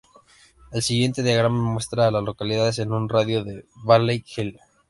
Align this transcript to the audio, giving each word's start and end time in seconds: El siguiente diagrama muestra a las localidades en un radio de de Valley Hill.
El 0.71 0.81
siguiente 0.81 1.21
diagrama 1.21 1.61
muestra 1.61 2.07
a 2.07 2.09
las 2.11 2.23
localidades 2.23 2.79
en 2.79 2.91
un 2.91 3.07
radio 3.07 3.43
de 3.43 3.57
de 3.57 3.65
Valley 3.83 4.25
Hill. 4.35 4.57